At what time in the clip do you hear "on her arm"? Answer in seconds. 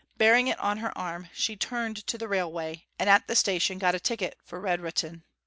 0.59-1.29